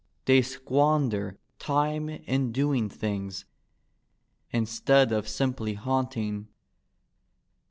They 0.25 0.41
squander 0.41 1.37
time 1.59 2.09
in 2.09 2.51
doing 2.51 2.89
things, 2.89 3.45
Instead 4.49 5.11
of 5.11 5.27
simply 5.27 5.75
haunting. 5.75 6.47